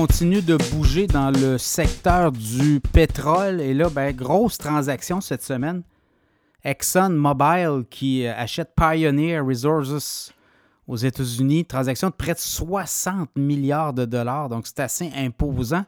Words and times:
continue 0.00 0.42
de 0.42 0.56
bouger 0.70 1.08
dans 1.08 1.32
le 1.32 1.58
secteur 1.58 2.30
du 2.30 2.78
pétrole. 2.92 3.60
Et 3.60 3.74
là, 3.74 3.90
ben, 3.90 4.14
grosse 4.14 4.56
transaction 4.56 5.20
cette 5.20 5.42
semaine. 5.42 5.82
Exxon 6.62 7.10
Mobil 7.10 7.84
qui 7.90 8.24
achète 8.24 8.70
Pioneer 8.76 9.40
Resources 9.40 10.32
aux 10.86 10.96
États-Unis. 10.96 11.64
Transaction 11.64 12.10
de 12.10 12.14
près 12.14 12.34
de 12.34 12.38
60 12.38 13.30
milliards 13.34 13.92
de 13.92 14.04
dollars. 14.04 14.48
Donc, 14.48 14.68
c'est 14.68 14.78
assez 14.78 15.10
imposant 15.16 15.84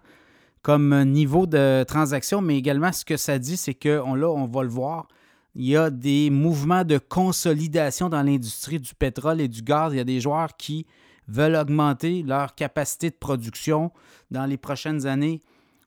comme 0.62 1.05
niveau 1.05 1.47
de 1.47 1.84
transaction. 1.84 2.41
Mais 2.41 2.56
également, 2.56 2.91
ce 2.91 3.05
que 3.05 3.16
ça 3.16 3.38
dit, 3.38 3.56
c'est 3.56 3.74
que 3.74 4.02
on, 4.05 4.16
là, 4.16 4.29
on 4.29 4.47
va 4.47 4.65
le 4.65 4.70
voir. 4.70 5.06
Il 5.55 5.66
y 5.66 5.77
a 5.77 5.88
des 5.88 6.30
mouvements 6.30 6.83
de 6.83 6.98
consolidation 6.98 8.09
dans 8.09 8.24
l'industrie 8.24 8.80
du 8.80 8.92
pétrole 8.92 9.41
et 9.41 9.47
du 9.47 9.62
gaz. 9.62 9.92
Il 9.92 9.98
y 9.98 10.01
a 10.01 10.05
des 10.05 10.20
joueurs 10.20 10.56
qui 10.56 10.84
veulent 11.30 11.57
augmenter 11.57 12.23
leur 12.23 12.55
capacité 12.55 13.11
de 13.11 13.15
production 13.15 13.93
dans 14.30 14.47
les 14.47 14.57
prochaines 14.57 15.07
années. 15.07 15.41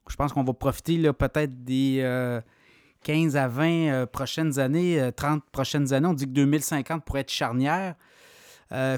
Je 0.10 0.16
pense 0.16 0.34
qu'on 0.34 0.44
va 0.44 0.54
profiter 0.54 0.98
peut-être 1.14 1.64
des 1.64 1.98
15 3.04 3.36
euh, 3.36 3.40
à 3.40 3.48
20 3.48 3.66
euh, 3.66 4.06
prochaines 4.06 4.60
années, 4.60 5.12
30 5.16 5.38
euh, 5.38 5.42
prochaines 5.52 5.94
années. 5.94 6.08
On 6.08 6.14
dit 6.14 6.26
que 6.26 6.32
2050 6.32 7.04
pourrait 7.04 7.22
être 7.22 7.32
charnière. 7.32 7.96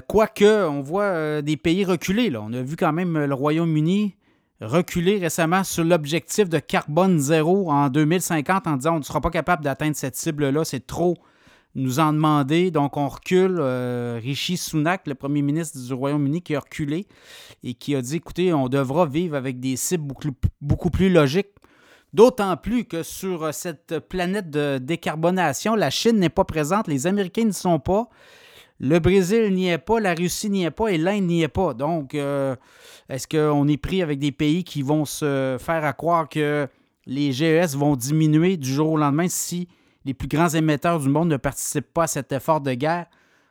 Quoique, 0.08 0.66
on 0.66 0.80
voit 0.80 1.42
des 1.42 1.58
pays 1.58 1.84
reculer. 1.84 2.30
Là. 2.30 2.40
On 2.40 2.50
a 2.54 2.62
vu 2.62 2.76
quand 2.76 2.94
même 2.94 3.26
le 3.26 3.34
Royaume-Uni 3.34 4.16
reculer 4.62 5.18
récemment 5.18 5.64
sur 5.64 5.84
l'objectif 5.84 6.48
de 6.48 6.58
carbone 6.58 7.18
zéro 7.18 7.70
en 7.70 7.90
2050 7.90 8.66
en 8.66 8.76
disant 8.76 8.94
on 8.94 8.98
ne 9.00 9.04
sera 9.04 9.20
pas 9.20 9.28
capable 9.28 9.62
d'atteindre 9.62 9.94
cette 9.94 10.16
cible-là, 10.16 10.64
c'est 10.64 10.86
trop 10.86 11.18
nous 11.76 12.00
en 12.00 12.12
demander. 12.12 12.70
Donc, 12.70 12.96
on 12.96 13.06
recule. 13.06 13.58
Euh, 13.60 14.18
Rishi 14.20 14.56
Sunak, 14.56 15.06
le 15.06 15.14
premier 15.14 15.42
ministre 15.42 15.78
du 15.78 15.92
Royaume-Uni, 15.92 16.42
qui 16.42 16.56
a 16.56 16.60
reculé 16.60 17.06
et 17.62 17.74
qui 17.74 17.94
a 17.94 18.02
dit 18.02 18.16
écoutez, 18.16 18.52
on 18.52 18.68
devra 18.68 19.06
vivre 19.06 19.36
avec 19.36 19.60
des 19.60 19.76
cibles 19.76 20.14
beaucoup, 20.60 20.90
plus 20.90 21.10
logiques. 21.10 21.48
D'autant 22.12 22.56
plus 22.56 22.84
que 22.84 23.02
sur 23.02 23.52
cette 23.52 23.98
planète 23.98 24.48
de 24.48 24.78
décarbonation, 24.78 25.74
la 25.74 25.90
Chine 25.90 26.18
n'est 26.18 26.30
pas 26.30 26.44
présente, 26.44 26.88
les 26.88 27.06
Américains 27.06 27.44
ne 27.44 27.52
sont 27.52 27.78
pas, 27.78 28.08
le 28.80 28.98
Brésil 29.00 29.52
n'y 29.52 29.68
est 29.68 29.76
pas, 29.76 30.00
la 30.00 30.14
Russie 30.14 30.48
n'y 30.48 30.64
est 30.64 30.70
pas 30.70 30.88
et 30.88 30.96
l'Inde 30.96 31.24
n'y 31.24 31.42
est 31.42 31.48
pas. 31.48 31.74
Donc, 31.74 32.14
euh, 32.14 32.56
est-ce 33.10 33.28
qu'on 33.28 33.68
est 33.68 33.76
pris 33.76 34.00
avec 34.02 34.18
des 34.18 34.32
pays 34.32 34.64
qui 34.64 34.80
vont 34.80 35.04
se 35.04 35.56
faire 35.58 35.84
à 35.84 35.92
croire 35.92 36.28
que 36.28 36.66
les 37.06 37.32
GES 37.32 37.76
vont 37.76 37.96
diminuer 37.96 38.56
du 38.56 38.72
jour 38.72 38.92
au 38.92 38.96
lendemain 38.96 39.28
si 39.28 39.68
les 40.06 40.14
plus 40.14 40.28
grands 40.28 40.48
émetteurs 40.48 41.00
du 41.00 41.08
monde 41.08 41.28
ne 41.28 41.36
participent 41.36 41.92
pas 41.92 42.04
à 42.04 42.06
cet 42.06 42.30
effort 42.30 42.60
de 42.60 42.72
guerre. 42.72 43.06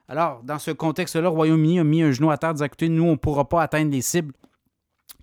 Alors, 0.08 0.42
dans 0.44 0.58
ce 0.58 0.72
contexte-là, 0.72 1.23
le 1.23 1.28
Royaume-Uni 1.28 1.80
a 1.80 1.84
mis 1.84 2.02
un 2.02 2.12
genou 2.12 2.31
à 2.31 2.38
terre, 2.38 2.53
dit 2.53 2.64
écoutez, 2.64 2.88
nous, 2.88 3.03
on 3.03 3.12
ne 3.12 3.16
pourra 3.17 3.47
pas 3.50 3.62
atteindre 3.62 3.92
les 3.92 4.02
cibles. 4.02 4.34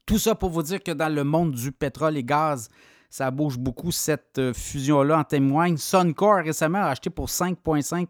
Tout 0.04 0.18
ça 0.18 0.34
pour 0.34 0.50
vous 0.50 0.62
dire 0.62 0.82
que 0.82 0.92
dans 0.92 1.12
le 1.12 1.24
monde 1.24 1.52
du 1.52 1.72
pétrole 1.72 2.18
et 2.18 2.24
gaz, 2.24 2.68
ça 3.08 3.30
bouge 3.30 3.58
beaucoup, 3.58 3.92
cette 3.92 4.38
euh, 4.38 4.52
fusion-là 4.52 5.18
en 5.18 5.24
témoigne. 5.24 5.76
Suncor 5.76 6.36
récemment 6.36 6.78
a 6.78 6.88
acheté 6.88 7.08
pour 7.08 7.28
5,5 7.28 8.08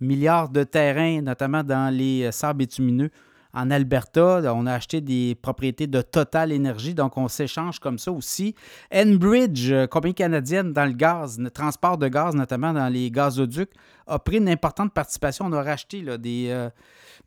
milliards 0.00 0.48
de 0.48 0.64
terrains, 0.64 1.22
notamment 1.22 1.62
dans 1.62 1.94
les 1.94 2.24
euh, 2.24 2.32
sables 2.32 2.58
bitumineux 2.58 3.10
en 3.58 3.70
Alberta. 3.70 4.40
On 4.54 4.66
a 4.66 4.72
acheté 4.72 5.00
des 5.00 5.34
propriétés 5.34 5.86
de 5.86 6.00
Total 6.00 6.52
Energy, 6.52 6.94
donc 6.94 7.16
on 7.16 7.28
s'échange 7.28 7.80
comme 7.80 7.98
ça 7.98 8.12
aussi. 8.12 8.54
Enbridge, 8.94 9.70
euh, 9.72 9.86
compagnie 9.86 10.14
canadienne 10.14 10.72
dans 10.72 10.84
le 10.84 10.92
gaz, 10.92 11.38
le 11.38 11.50
transport 11.50 11.98
de 11.98 12.08
gaz, 12.08 12.34
notamment 12.34 12.72
dans 12.72 12.88
les 12.88 13.10
gazoducs, 13.10 13.72
a 14.06 14.18
pris 14.18 14.36
une 14.38 14.48
importante 14.48 14.92
participation. 14.92 15.46
On 15.46 15.52
a 15.52 15.62
racheté 15.62 16.04
euh, 16.06 16.70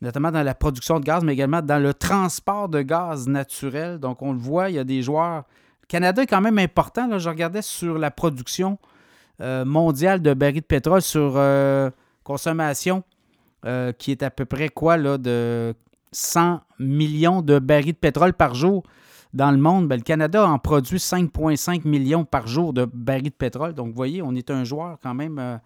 notamment 0.02 0.32
dans 0.32 0.44
la 0.44 0.56
production 0.56 1.00
de 1.00 1.06
gaz, 1.06 1.24
mais 1.24 1.34
également 1.34 1.62
dans 1.62 1.82
le 1.82 1.94
transport 1.94 2.70
de 2.70 2.82
gaz 2.82 3.28
naturel. 3.28 4.00
Donc 4.00 4.22
on 4.22 4.32
le 4.32 4.40
voit, 4.40 4.70
il 4.70 4.76
y 4.76 4.80
a 4.80 4.86
des 4.86 5.02
joueurs. 5.02 5.44
Le 5.82 5.88
Canada 5.88 6.24
est 6.24 6.28
quand 6.28 6.42
même 6.42 6.60
important. 6.60 7.20
Je 7.20 7.30
regardais 7.30 7.62
sur 7.62 7.98
la 7.98 8.10
production 8.10 8.80
euh, 9.42 9.66
mondiale 9.66 10.22
de 10.22 10.34
barils 10.34 10.62
de 10.62 10.66
pétrole 10.66 11.02
sur 11.02 11.40
consommation. 12.24 13.04
qui 13.98 14.12
est 14.12 14.24
à 14.24 14.32
peu 14.32 14.46
près 14.46 14.70
quoi 14.70 14.98
là, 14.98 15.18
de 15.18 15.76
100 16.12 16.62
millions 16.80 17.42
de 17.42 17.60
barils 17.60 17.94
de 17.94 17.98
pétrole 17.98 18.34
par 18.34 18.56
jour 18.56 18.84
dans 19.34 19.52
le 19.52 19.58
monde, 19.58 19.88
ben, 19.88 19.96
le 19.96 20.04
Canada 20.04 20.46
en 20.46 20.60
produit 20.60 20.98
5,5 20.98 21.88
millions 21.88 22.26
par 22.26 22.48
jour 22.48 22.74
de 22.74 22.86
barils 22.86 23.30
de 23.30 23.30
pétrole. 23.30 23.74
Donc, 23.74 23.88
vous 23.88 23.96
voyez, 23.96 24.22
on 24.22 24.36
est 24.36 24.52
un 24.52 24.64
joueur 24.64 24.98
quand 25.02 25.14
même. 25.14 25.40
Euh, 25.40 25.58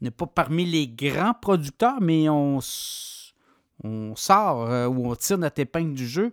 on 0.00 0.06
n'est 0.06 0.10
pas 0.10 0.26
parmi 0.26 0.64
les 0.64 0.88
grands 0.88 1.34
producteurs, 1.34 2.00
mais 2.00 2.28
on, 2.30 2.60
sort 2.60 4.70
euh, 4.70 4.86
ou 4.86 5.10
on 5.10 5.14
tire 5.16 5.38
notre 5.38 5.60
épingle 5.60 5.94
du 5.94 6.06
jeu. 6.06 6.32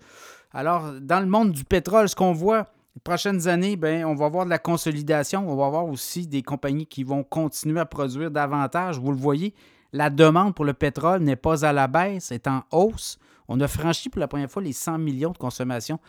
Alors, 0.54 0.94
dans 1.02 1.20
le 1.20 1.26
monde 1.26 1.52
du 1.52 1.66
pétrole, 1.66 2.08
ce 2.08 2.16
qu'on 2.16 2.32
voit 2.32 2.68
les 2.96 3.02
prochaines 3.04 3.50
années, 3.50 3.76
ben, 3.76 4.06
on 4.06 4.16
va 4.16 4.30
voir 4.30 4.46
de 4.46 4.50
la 4.50 4.60
consolidation. 4.60 5.50
On 5.50 5.58
va 5.58 5.70
voir 5.70 5.88
aussi 5.88 6.26
des 6.26 6.42
compagnies 6.42 6.86
qui 6.86 7.04
vont 7.04 7.24
continuer 7.24 7.82
à 7.82 7.86
produire 7.86 8.32
davantage. 8.32 8.98
Vous 8.98 9.12
le 9.12 9.18
voyez, 9.18 9.54
la 9.98 10.10
demande 10.12 10.54
pour 10.54 10.64
le 10.64 10.74
pétrole 10.74 11.22
n'est 11.22 11.36
pas 11.36 11.66
à 11.66 11.74
la 11.74 11.88
baisse, 11.88 12.32
est 12.32 12.48
en 12.48 12.64
hausse. 12.72 13.18
On 13.48 13.60
a 13.62 13.68
franchi 13.68 14.10
pour 14.10 14.20
la 14.20 14.28
première 14.28 14.50
fois 14.50 14.62
les 14.62 14.74
100 14.74 15.00
millions 15.00 15.32
de 15.32 15.38
consommation 15.38 16.00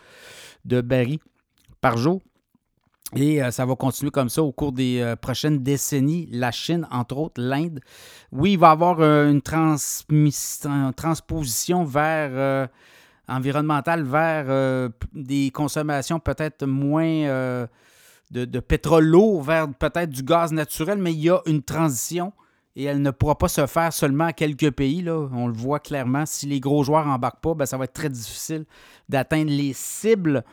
de 0.63 0.81
barils 0.81 1.19
par 1.81 1.97
jour. 1.97 2.21
Et 3.15 3.41
euh, 3.41 3.49
ça 3.49 3.65
va 3.65 3.75
continuer 3.75 4.11
comme 4.11 4.29
ça 4.29 4.43
au 4.43 4.51
cours 4.51 4.71
des 4.71 4.99
euh, 4.99 5.15
prochaines 5.15 5.63
décennies. 5.63 6.29
La 6.31 6.51
Chine, 6.51 6.87
entre 6.91 7.17
autres, 7.17 7.41
l'Inde. 7.41 7.79
Oui, 8.31 8.53
il 8.53 8.59
va 8.59 8.67
y 8.67 8.71
avoir 8.71 8.97
euh, 8.99 9.31
une, 9.31 9.41
transposition 9.41 11.83
vers 11.83 12.69
environnementale, 13.27 14.03
vers 14.03 14.91
des 15.13 15.49
consommations 15.51 16.19
peut-être 16.19 16.67
moins 16.67 17.65
de, 18.31 18.45
de, 18.45 18.59
pétrole 18.59 19.05
lourd, 19.05 19.41
vers 19.41 19.67
peut-être 19.73 20.11
du 20.11 20.21
gaz 20.21 20.51
naturel, 20.51 20.99
mais 20.99 21.13
il 21.13 21.21
y 21.21 21.31
a 21.31 21.41
une 21.47 21.63
transition 21.63 22.31
et 22.75 22.83
elle 22.83 23.01
ne 23.01 23.11
pourra 23.11 23.37
pas 23.37 23.47
se 23.47 23.65
faire 23.67 23.91
seulement 23.91 24.25
à 24.25 24.33
quelques 24.33 24.71
pays. 24.71 25.01
Là. 25.01 25.27
On 25.33 25.47
le 25.47 25.53
voit 25.53 25.79
clairement. 25.79 26.25
Si 26.25 26.45
les 26.45 26.59
gros 26.59 26.83
joueurs 26.83 27.05
n'embarquent 27.05 27.41
pas, 27.41 27.53
ben, 27.53 27.65
ça 27.65 27.77
va 27.77 27.85
être 27.85 27.93
très 27.93 28.09
difficile 28.09 28.65
d'atteindre 29.09 29.51
les 29.51 29.73
cibles. 29.73 30.43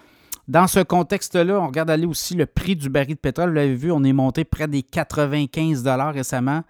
Dans 0.48 0.66
ce 0.66 0.80
contexte-là, 0.80 1.60
on 1.60 1.66
regarde 1.66 1.90
aller 1.90 2.06
aussi 2.06 2.34
le 2.34 2.46
prix 2.46 2.76
du 2.76 2.88
baril 2.88 3.16
de 3.16 3.20
pétrole. 3.20 3.50
Vous 3.50 3.56
l'avez 3.56 3.74
vu, 3.74 3.92
on 3.92 4.04
est 4.04 4.12
monté 4.12 4.44
près 4.44 4.68
des 4.68 4.82
95 4.82 5.86
récemment. 6.12 6.62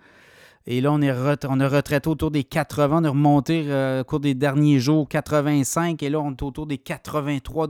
Et 0.69 0.81
là, 0.81 0.93
on, 0.93 1.01
est 1.01 1.45
on 1.49 1.61
a 1.61 1.69
retraité 1.69 2.09
autour 2.09 2.31
des 2.31 2.43
80. 2.43 2.99
On 3.03 3.05
est 3.05 3.09
remonté 3.09 3.67
euh, 3.69 4.01
au 4.01 4.05
cours 4.05 4.19
des 4.19 4.34
derniers 4.34 4.81
jours 4.81 5.09
85. 5.09 6.03
Et 6.03 6.11
là, 6.11 6.19
on 6.21 6.33
est 6.33 6.43
autour 6.43 6.67
des 6.67 6.78
83 6.78 7.69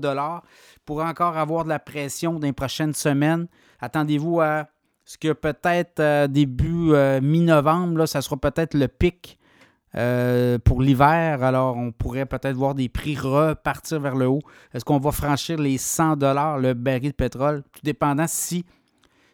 Pour 0.87 1.03
encore 1.03 1.37
avoir 1.37 1.65
de 1.65 1.69
la 1.69 1.79
pression 1.79 2.35
dans 2.35 2.47
les 2.47 2.55
prochaines 2.55 2.95
semaines, 2.95 3.49
attendez-vous 3.81 4.41
à 4.41 4.69
ce 5.07 5.17
que 5.17 5.33
peut-être 5.33 6.01
euh, 6.01 6.27
début 6.27 6.93
euh, 6.93 7.21
mi-novembre, 7.23 8.07
ça 8.07 8.21
sera 8.21 8.37
peut-être 8.37 8.75
le 8.75 8.89
pic 8.89 9.39
euh, 9.95 10.59
pour 10.59 10.83
l'hiver. 10.83 11.45
Alors, 11.45 11.77
on 11.77 11.93
pourrait 11.93 12.27
peut-être 12.27 12.57
voir 12.57 12.75
des 12.75 12.89
prix 12.89 13.17
repartir 13.17 14.01
vers 14.01 14.17
le 14.17 14.27
haut. 14.27 14.41
Est-ce 14.75 14.85
qu'on 14.85 14.99
va 14.99 15.13
franchir 15.13 15.59
les 15.59 15.79
100 15.79 16.17
dollars 16.17 16.59
le 16.59 16.75
baril 16.75 17.13
de 17.13 17.15
pétrole? 17.15 17.63
Tout 17.73 17.81
dépendant 17.85 18.27
si 18.27 18.67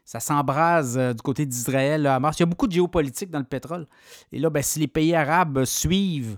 ça 0.05 0.21
s'embrase 0.21 0.99
du 0.99 1.23
côté 1.23 1.47
d'Israël 1.47 2.07
à 2.07 2.21
Mars. 2.21 2.39
Il 2.39 2.43
y 2.43 2.43
a 2.43 2.47
beaucoup 2.47 2.67
de 2.67 2.73
géopolitique 2.73 3.31
dans 3.31 3.39
le 3.39 3.47
pétrole. 3.47 3.87
Et 4.31 4.39
là, 4.39 4.51
ben, 4.51 4.63
si 4.63 4.79
les 4.79 4.89
pays 4.89 5.15
arabes 5.15 5.65
suivent 5.65 6.37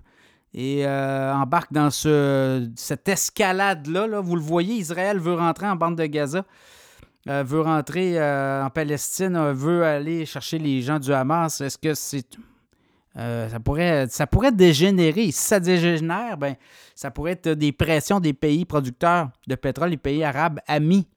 et 0.53 0.87
embarquent 0.87 1.72
dans 1.72 1.91
ce, 1.91 2.71
cette 2.77 3.09
escalade-là, 3.09 4.06
là, 4.06 4.21
vous 4.21 4.37
le 4.37 4.43
voyez, 4.43 4.75
Israël 4.77 5.19
veut 5.19 5.34
rentrer 5.34 5.66
en 5.66 5.75
bande 5.75 5.97
de 5.97 6.06
Gaza. 6.06 6.45
Euh, 7.26 7.42
veut 7.42 7.62
rentrer 7.62 8.20
euh, 8.20 8.64
en 8.64 8.68
Palestine, 8.68 9.34
euh, 9.34 9.54
veut 9.54 9.82
aller 9.82 10.26
chercher 10.26 10.58
les 10.58 10.82
gens 10.82 10.98
du 10.98 11.10
Hamas, 11.10 11.62
est-ce 11.62 11.78
que 11.78 11.94
c'est. 11.94 12.26
ça, 13.15 13.60
pourrait, 13.65 14.06
ça 14.10 14.26
pourrait 14.26 14.53
dégénérer? 14.53 15.30
Si 15.30 15.41
ça 15.41 15.59
dégénère, 15.59 16.36
ben, 16.36 16.54
ça 16.94 17.10
pourrait 17.10 17.32
être 17.32 17.48
des 17.50 17.72
pressions 17.72 18.21
des 18.21 18.34
pays 18.34 18.66
producteurs 18.66 19.30
de 19.47 19.54
pétrole, 19.54 19.91
les 19.91 19.97
pays 19.97 20.22
arabes 20.22 20.60
amis 20.66 21.09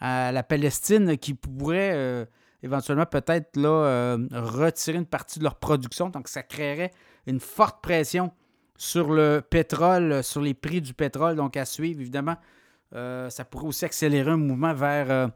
à 0.00 0.32
la 0.32 0.42
Palestine 0.42 1.16
qui 1.16 1.34
pourraient 1.34 2.26
éventuellement 2.64 3.06
peut-être 3.06 3.56
là, 3.56 4.16
retirer 4.32 4.98
une 4.98 5.06
partie 5.06 5.38
de 5.38 5.44
leur 5.44 5.56
production. 5.56 6.08
Donc, 6.08 6.26
ça 6.26 6.42
créerait 6.42 6.90
une 7.28 7.38
forte 7.38 7.80
pression 7.80 8.32
sur 8.76 9.12
le 9.12 9.40
pétrole, 9.48 10.24
sur 10.24 10.40
les 10.40 10.54
prix 10.54 10.80
du 10.80 10.92
pétrole. 10.92 11.36
Donc, 11.36 11.56
à 11.56 11.64
suivre, 11.64 12.00
évidemment, 12.00 12.36
ça 12.92 13.44
pourrait 13.48 13.66
aussi 13.66 13.84
accélérer 13.84 14.32
un 14.32 14.36
mouvement 14.36 14.74
vers 14.74 15.30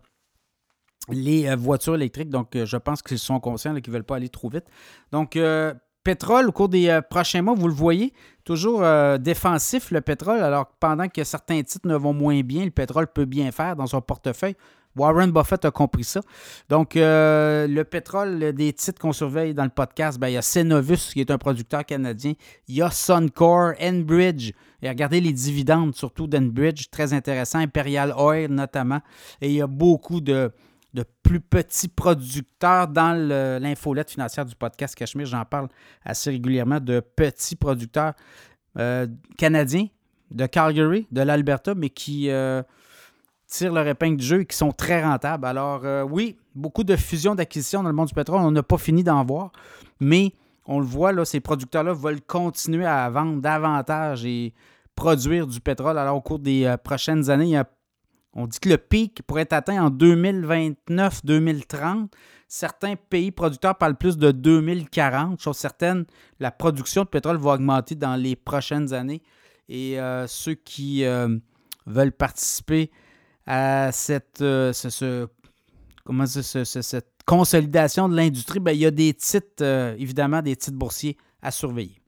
les 1.09 1.49
euh, 1.49 1.57
voitures 1.57 1.95
électriques. 1.95 2.31
Donc, 2.31 2.57
euh, 2.57 2.67
je 2.67 2.77
pense 2.77 3.03
qu'ils 3.03 3.19
sont 3.19 3.41
conscients 3.41 3.75
qu'ils 3.75 3.93
ne 3.93 3.99
veulent 3.99 4.05
pas 4.05 4.17
aller 4.17 4.29
trop 4.29 4.49
vite. 4.49 4.65
Donc, 5.13 5.37
euh, 5.37 5.73
pétrole, 6.05 6.49
au 6.49 6.53
cours 6.53 6.69
des 6.69 7.01
prochains 7.11 7.43
mois, 7.43 7.55
vous 7.55 7.69
le 7.69 7.75
voyez, 7.75 8.13
toujours 8.45 8.85
défensif 9.19 9.91
le 9.91 10.01
pétrole. 10.01 10.39
Alors, 10.39 10.67
pendant 10.79 11.09
que 11.09 11.25
certains 11.25 11.61
titres 11.63 11.89
ne 11.89 11.97
vont 11.97 12.13
moins 12.13 12.43
bien, 12.43 12.65
le 12.65 12.71
pétrole 12.71 13.09
peut 13.09 13.25
bien 13.25 13.51
faire 13.51 13.75
dans 13.75 13.89
son 13.89 14.01
portefeuille. 14.01 14.55
Warren 14.95 15.33
Buffett 15.33 15.65
a 15.65 15.73
compris 15.73 16.05
ça. 16.05 16.21
Donc, 16.69 16.93
le 16.95 17.83
pétrole, 17.83 18.53
des 18.53 18.73
titres 18.73 19.01
qu'on 19.01 19.13
surveille 19.13 19.53
dans 19.53 19.65
le 19.65 19.71
podcast, 19.71 20.21
ben, 20.21 20.29
il 20.29 20.35
y 20.35 20.37
a 20.37 20.43
Cenovus, 20.43 21.13
qui 21.13 21.21
est 21.21 21.31
un 21.33 21.39
producteur 21.39 21.85
canadien. 21.85 22.35
Il 22.69 22.77
y 22.77 22.83
a 22.83 22.91
Suncor, 22.93 23.73
Enbridge. 23.83 24.53
Et 24.83 24.89
regardez 24.89 25.21
les 25.21 25.33
dividendes, 25.33 25.97
surtout 25.97 26.29
d'Enbridge, 26.29 26.87
très 26.93 27.15
intéressant. 27.15 27.59
Imperial 27.59 28.15
Oil, 28.17 28.49
notamment. 28.49 29.01
Et 29.41 29.49
il 29.49 29.55
y 29.55 29.61
a 29.61 29.67
beaucoup 29.67 30.21
de, 30.21 30.53
de 30.97 31.05
plus 31.23 31.41
petits 31.41 31.89
producteurs 31.89 32.89
dans 32.89 33.13
l'infolette 33.61 34.11
financière 34.11 34.47
du 34.47 34.57
podcast 34.57 34.95
Cachemire. 34.95 35.27
J'en 35.27 35.45
parle 35.45 35.69
assez 36.03 36.31
régulièrement 36.31 36.81
de 36.81 37.01
petits 37.01 37.55
producteurs 37.55 38.15
euh, 38.79 39.07
canadiens 39.37 39.89
de 40.31 40.47
Calgary, 40.47 41.07
de 41.13 41.21
l'Alberta, 41.21 41.75
mais 41.75 41.91
qui 41.91 42.31
euh, 42.31 42.63
tirent 43.47 43.75
leur 43.75 43.87
épingle 43.87 44.17
du 44.17 44.25
jeu 44.25 44.41
et 44.41 44.47
qui 44.47 44.57
sont 44.57 44.73
très 44.73 45.05
rentables. 45.05 45.47
Alors 45.47 45.83
euh, 45.85 46.03
oui, 46.03 46.39
beaucoup 46.55 46.83
de 46.83 46.97
fusions 46.97 47.35
d'acquisitions 47.35 47.83
dans 47.83 47.91
le 47.91 47.95
monde 47.95 48.09
du 48.09 48.15
pétrole, 48.15 48.41
on 48.41 48.51
n'a 48.51 48.63
pas 48.63 48.79
fini 48.79 49.05
d'en 49.05 49.23
voir, 49.23 49.53
mais 50.01 50.33
on 50.65 50.81
le 50.81 50.87
voit, 50.87 51.13
là, 51.13 51.27
ces 51.27 51.41
producteurs-là 51.41 51.93
veulent 51.93 52.23
continuer 52.23 52.87
à 52.87 53.09
vendre 53.11 53.43
davantage 53.43 54.25
et 54.25 54.55
produire 54.95 55.47
du 55.47 55.61
pétrole. 55.61 55.99
Alors 55.99 56.17
au 56.17 56.23
cours 56.23 56.39
des 56.39 56.75
prochaines 56.83 57.29
années, 57.29 57.45
il 57.45 57.51
y 57.51 57.57
a 57.57 57.69
on 58.39 58.47
dit 58.47 58.61
que 58.61 58.69
le 58.69 58.77
pic 58.77 59.23
pourrait 59.23 59.41
être 59.43 59.55
atteint 59.55 59.83
en 59.83 59.91
2029-2030. 59.91 62.09
Certains 62.49 62.95
pays 62.95 63.33
producteurs 63.33 63.79
parlent 63.79 63.97
plus 63.97 64.19
de 64.19 64.31
2040. 64.31 65.41
Chose 65.41 65.57
certaine, 65.57 66.05
la 66.39 66.51
production 66.51 67.05
de 67.05 67.09
pétrole 67.09 67.39
va 67.39 67.55
augmenter 67.55 67.95
dans 67.95 68.15
les 68.15 68.37
prochaines 68.37 68.93
années. 68.93 69.23
Et 69.71 69.99
euh, 69.99 70.27
ceux 70.27 70.53
qui 70.53 71.03
euh, 71.05 71.39
veulent 71.87 72.13
participer 72.13 72.91
à 73.47 73.91
cette, 73.91 74.43
euh, 74.43 74.75
consolidation 77.25 78.11
de 78.11 78.17
l'industrie, 78.17 78.61
ben, 78.61 78.73
il 78.73 78.81
y 78.81 78.87
a 78.87 78.91
des 78.91 79.15
titres, 79.15 79.95
évidemment, 79.99 80.43
des 80.43 80.57
titres 80.57 80.77
boursiers 80.77 81.17
à 81.41 81.51
surveiller. 81.51 82.03